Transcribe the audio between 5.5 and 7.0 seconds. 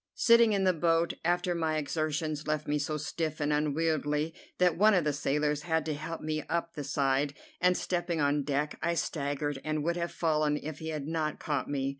had to help me up the